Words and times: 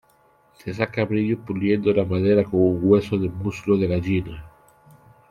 Se 0.57 0.73
saca 0.73 1.05
brillo 1.05 1.37
puliendo 1.45 1.93
la 1.93 2.03
madera 2.03 2.43
con 2.43 2.59
un 2.59 2.79
hueso 2.81 3.19
de 3.19 3.29
muslo 3.29 3.77
de 3.77 3.85
gallina. 3.85 4.49